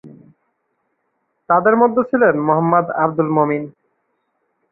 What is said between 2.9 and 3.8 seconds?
Abdul Momin.